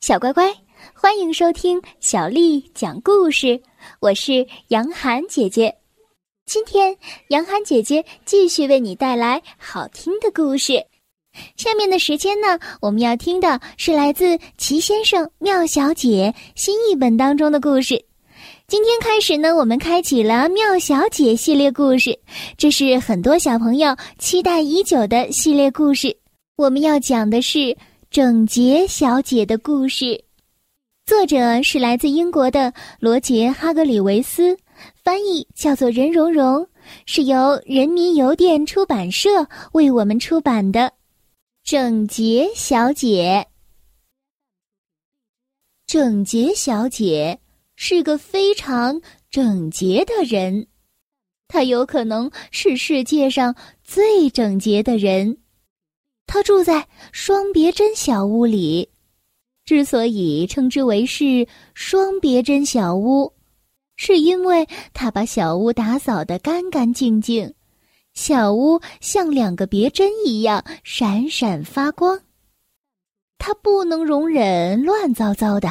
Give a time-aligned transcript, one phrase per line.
[0.00, 0.50] 小乖乖，
[0.94, 3.60] 欢迎收听小丽讲故事。
[4.00, 5.76] 我是杨涵姐姐，
[6.46, 6.96] 今天
[7.28, 10.82] 杨涵姐姐继续为你带来好听的故事。
[11.54, 14.24] 下面的时间呢，我们要听的是来自
[14.56, 18.02] 《齐先生妙小姐》新译本当中的故事。
[18.68, 22.18] 今天开始呢，我们开启了妙小姐系列故事，
[22.56, 26.16] 这是很多小朋友期待已久的系列故事。
[26.56, 27.76] 我们要讲的是
[28.10, 30.24] 整洁小姐的故事，
[31.06, 34.58] 作者是来自英国的罗杰·哈格里维斯，
[35.04, 36.66] 翻译叫做任蓉蓉，
[37.06, 40.92] 是由人民邮电出版社为我们出版的。
[41.62, 43.46] 整洁小姐，
[45.86, 47.38] 整洁小姐
[47.76, 49.00] 是个非常
[49.30, 50.66] 整洁的人，
[51.46, 55.38] 她有可能是世界上最整洁的人。
[56.32, 58.88] 他住在双别针小屋里，
[59.64, 63.32] 之所以称之为是双别针小屋，
[63.96, 64.64] 是因为
[64.94, 67.52] 他把小屋打扫得干干净净。
[68.14, 72.20] 小屋像两个别针一样闪闪发光。
[73.36, 75.68] 他不能容忍乱糟糟的，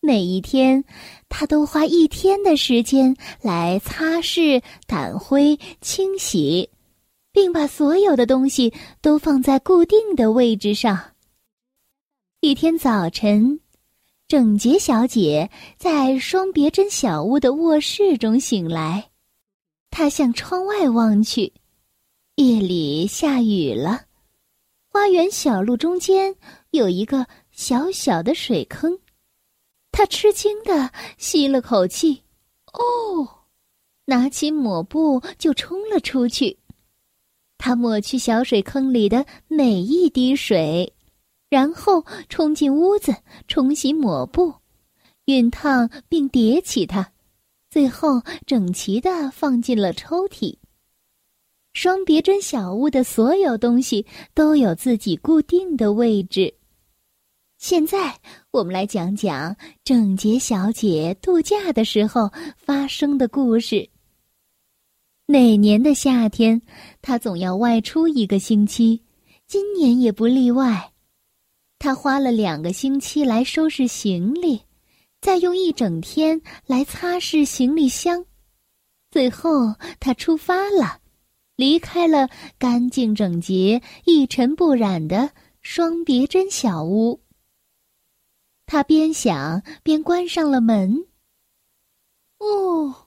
[0.00, 0.82] 每一天，
[1.28, 6.68] 他都花一天的时间来擦拭、掸灰、清洗，
[7.40, 11.12] 并把所有的东西都放在固定的位置上。
[12.40, 13.58] 一天早晨，
[14.28, 19.08] 整洁小姐在双别针小屋的卧室中醒来。
[19.88, 21.54] 她向窗外望去，
[22.34, 24.02] 夜里下雨了。
[24.90, 26.36] 花园小路中间
[26.72, 28.98] 有一个小小的水坑，
[29.90, 32.22] 他吃惊的吸了口气，
[32.74, 33.26] 哦，
[34.04, 36.59] 拿起抹布就冲了出去。
[37.60, 40.90] 他抹去小水坑里的每一滴水，
[41.50, 43.14] 然后冲进屋子
[43.48, 44.54] 冲洗抹布，
[45.26, 47.12] 熨烫并叠起它。
[47.68, 50.56] 最后，整齐的放进了抽屉。
[51.74, 56.52] 双别针小屋的所有东西都有自己固定的位置。
[57.58, 58.18] 现在，
[58.52, 59.54] 我们来讲讲
[59.84, 63.86] 整洁小姐度假的时候发生的故事。
[65.30, 66.60] 每年的夏天，
[67.00, 69.04] 他总要外出一个星期，
[69.46, 70.92] 今年也不例外。
[71.78, 74.62] 他花了两个星期来收拾行李。
[75.20, 78.26] 再用一整天来擦拭行李箱，
[79.12, 80.98] 最后他出发了，
[81.54, 85.30] 离开了干净整洁、一尘不染的
[85.62, 87.20] 双别针小屋。
[88.66, 91.06] 他边想边关上了门。
[92.38, 93.06] 哦，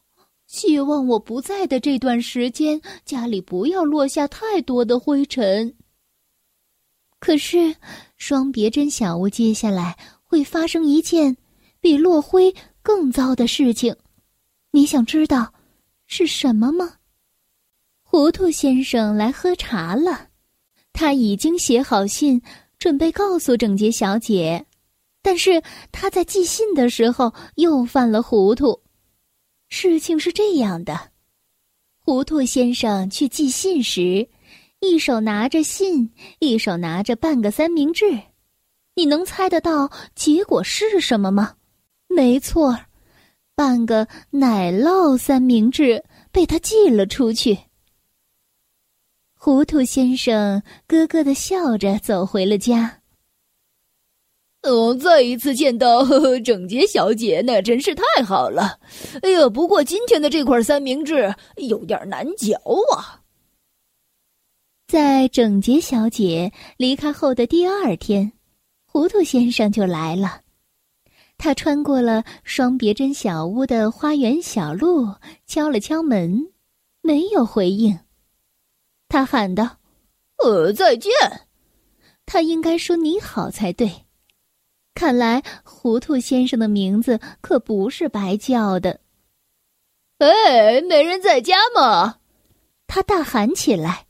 [0.54, 5.76] 希望我不在的这段时间，家里不要落下太多的灰尘。
[7.18, 7.76] 可是，
[8.18, 11.36] 双别针小屋接下来会发生一件。
[11.82, 12.54] 比落灰
[12.84, 13.96] 更糟的事情，
[14.70, 15.52] 你想知道
[16.06, 16.98] 是什么吗？
[18.04, 20.28] 糊涂先生来喝茶了，
[20.94, 22.40] 他已经写好信，
[22.78, 24.64] 准备告诉整洁小姐，
[25.24, 28.83] 但是他在寄信的时候又犯了糊涂。
[29.76, 31.10] 事情是这样的：
[32.06, 34.30] 糊涂先生去寄信时，
[34.80, 38.22] 一手拿着信，一手拿着半个三明治，
[38.94, 41.56] 你能猜得到结果是什么吗？
[42.08, 42.82] 没错，
[43.56, 47.58] 半个奶酪三明治被他寄了出去。
[49.34, 53.00] 糊涂先生咯咯的笑着走回了家。
[54.64, 56.06] 哦，再一次见到
[56.44, 58.80] 整洁小姐，那真是太好了。
[59.22, 62.56] 哎呀，不过今天的这块三明治有点难嚼
[62.96, 63.22] 啊。
[64.88, 68.32] 在整洁小姐离开后的第二天，
[68.86, 70.42] 糊涂先生就来了。
[71.38, 75.14] 他穿过了双别针小屋的花园小路，
[75.46, 76.54] 敲了敲门，
[77.02, 78.00] 没有回应。
[79.10, 79.78] 他喊道
[80.42, 81.12] ：“呃，再见。”
[82.26, 84.03] 他应该说“你好”才对。
[84.94, 89.00] 看来糊涂先生的名字可不是白叫的。
[90.20, 92.18] 哎，没人在家吗？
[92.88, 94.06] 他大喊起来。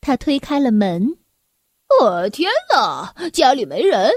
[0.00, 1.18] 他推开了门。
[2.00, 4.10] 我天哪，家里没人。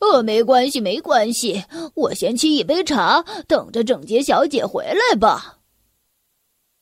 [0.00, 5.60] 呃，没关系，没关系，我先沏一杯茶，等着整洁小姐回来吧。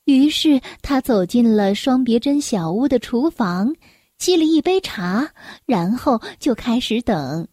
[0.05, 3.75] 于是他走进了双别针小屋的厨房，
[4.19, 5.31] 沏了一杯茶，
[5.65, 7.47] 然后就开始等，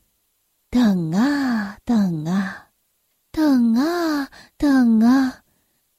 [0.71, 2.69] 等啊等啊，
[3.33, 4.29] 等啊
[4.59, 5.43] 等啊，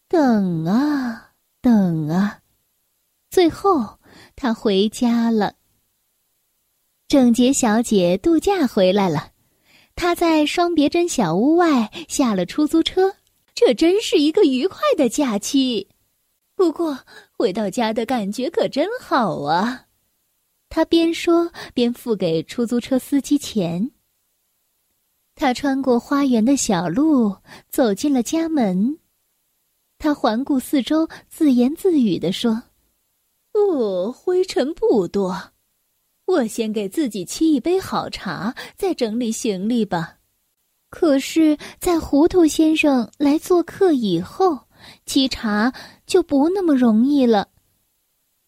[0.07, 1.31] 等啊
[1.62, 2.39] 等啊，
[3.31, 4.00] 最后
[4.36, 5.56] 他回家了。
[7.07, 9.31] 整洁小姐度假回来了。
[9.95, 13.15] 她在双别针小屋外下了出租车，
[13.54, 15.89] 这真是一个愉快的假期。
[16.56, 17.00] 不过
[17.31, 19.88] 回到家的感觉可真好啊！
[20.69, 23.92] 他边说边付给出租车司机钱。
[25.39, 27.33] 他穿过花园的小路，
[27.69, 29.00] 走进了家门。
[29.97, 32.62] 他环顾四周，自言自语地说
[33.56, 35.51] ：“哦，灰尘不多。”
[36.27, 40.18] 我先给自己沏一杯好茶，再整理行李吧。
[40.89, 44.59] 可是，在糊涂先生来做客以后，
[45.06, 45.74] 沏茶
[46.06, 47.47] 就不那么容易了。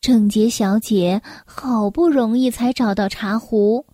[0.01, 3.85] 整洁小姐好不容易才找到茶壶，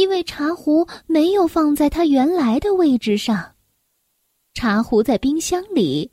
[0.00, 3.52] 因为茶壶没有放在它原来的位置上。
[4.54, 6.10] 茶壶在冰箱里，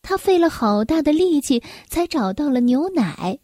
[0.00, 3.36] 他费了好大的力气才找到了牛奶。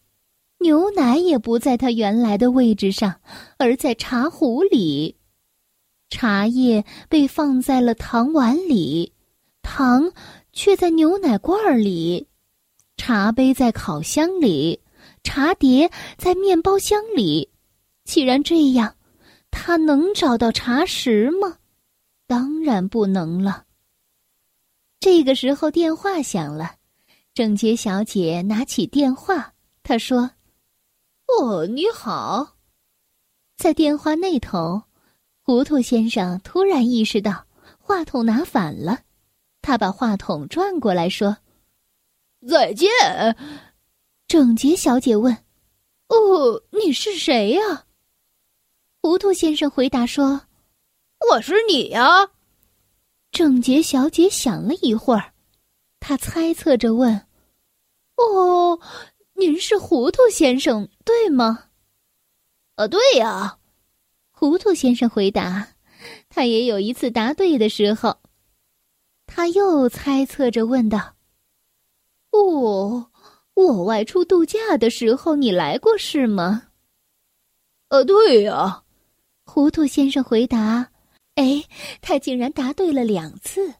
[0.60, 3.20] 牛奶也不在它原来的位置上，
[3.58, 5.16] 而在茶壶里。
[6.10, 9.12] 茶叶被放在了糖碗里，
[9.62, 10.12] 糖
[10.52, 12.28] 却在牛奶罐里。
[12.96, 14.80] 茶杯在烤箱里，
[15.24, 17.50] 茶碟在面包箱里。
[18.04, 18.94] 既然这样，
[19.58, 21.56] 他能找到茶匙吗？
[22.26, 23.64] 当然不能了。
[25.00, 26.76] 这个时候电话响了，
[27.32, 30.30] 整洁小姐拿起电话，她说。
[31.26, 32.56] 哦，你好，
[33.56, 34.82] 在电话那头，
[35.40, 37.46] 糊涂先生突然意识到
[37.80, 39.00] 话筒拿反了，
[39.62, 41.38] 他把话筒转过来说
[42.46, 42.90] ：“再见。”
[44.28, 45.34] 整洁小姐问
[46.08, 47.84] ：“哦，你是谁呀？”
[49.06, 50.40] 糊涂先生回答说
[51.30, 52.28] ：“我是你呀。”
[53.30, 55.32] 郑洁小姐想了一会儿，
[56.00, 57.28] 她猜测着问
[58.18, 58.80] ：“哦。”
[59.38, 61.66] 您是糊涂先生，对吗？
[62.74, 63.58] 呃，对呀，
[64.32, 65.68] 糊涂先生回答。
[66.28, 68.18] 他也有一次答对的时候。
[69.24, 71.14] 他又猜测着问道
[72.32, 73.08] ：“哦，
[73.54, 76.70] 我外出度假的时候，你来过是吗？”
[77.88, 78.82] 呃，对呀，
[79.46, 80.90] 糊涂先生回答。
[81.36, 81.64] 哎，
[82.02, 83.74] 他竟然答对了两次。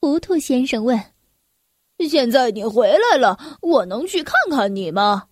[0.00, 1.02] 糊涂先生问。
[2.08, 5.28] 现在你回来了，我能去看看你吗？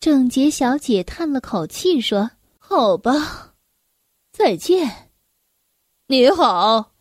[0.00, 3.54] 整洁小姐叹了口气说：“好吧，
[4.32, 5.10] 再见。”
[6.06, 6.92] 你好，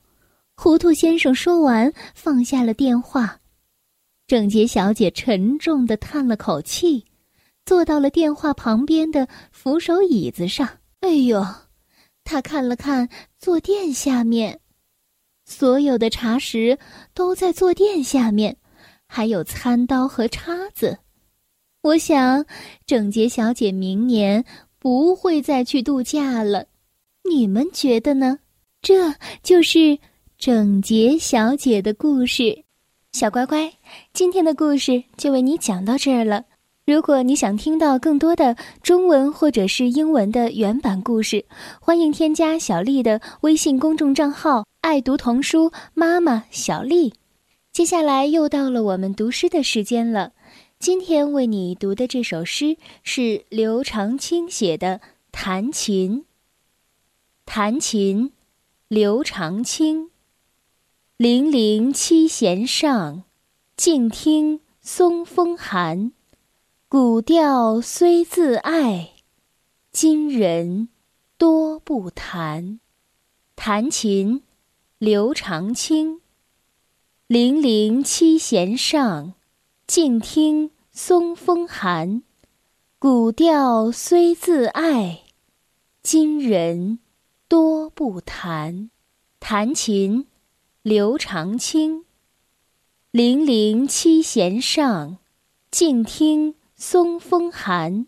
[0.56, 3.40] 糊涂先生说完，放下了电话。
[4.26, 7.06] 整洁小姐沉重的叹了口气，
[7.66, 10.68] 坐到了电话旁边的扶手椅子上。
[11.08, 11.42] 哎呦，
[12.26, 13.08] 他看了看
[13.40, 14.60] 坐垫下面，
[15.46, 16.78] 所有的茶食
[17.14, 18.58] 都在坐垫下面。
[19.08, 20.98] 还有餐刀和叉子，
[21.82, 22.46] 我想
[22.86, 24.44] 整洁小姐明年
[24.80, 26.66] 不会再去度假了，
[27.24, 28.40] 你们觉得呢？
[28.82, 29.98] 这就是
[30.38, 32.66] 整洁小姐的故事。
[33.14, 33.72] 小乖乖，
[34.12, 36.44] 今天的故事就为你讲到这儿了。
[36.88, 41.44] 如果你想听到更多的中文或者是英文的原版故事，
[41.82, 47.14] 欢迎添加小丽的微信公众账号“爱读童书妈妈小丽”。
[47.74, 50.32] 接下来又到了我们读诗的时间了。
[50.80, 55.00] 今天为你读的这首诗是刘长卿写的
[55.30, 56.22] 《弹琴》。
[57.44, 58.32] 弹琴，
[58.88, 60.10] 刘长卿。
[61.18, 63.24] 零零七弦上，
[63.76, 66.14] 静听松风寒。
[66.90, 69.16] 古调虽自爱，
[69.92, 70.88] 今人
[71.38, 72.80] 多不弹。
[73.58, 74.44] 弹琴，
[74.98, 76.22] 刘长卿。
[77.28, 79.34] 零零七弦上，
[79.86, 82.24] 静听松风寒。
[82.98, 85.26] 古调虽自爱，
[86.02, 87.00] 今人
[87.50, 88.90] 多不弹。
[89.42, 90.28] 弹琴，
[90.84, 92.06] 刘长卿。
[93.12, 95.18] 零零七弦上，
[95.70, 98.06] 静听松风寒。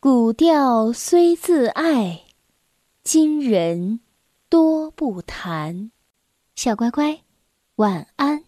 [0.00, 2.24] 古调虽自爱，
[3.04, 4.00] 今人
[4.48, 5.92] 多不弹。
[6.56, 7.20] 小乖乖。
[7.76, 8.44] 晚安。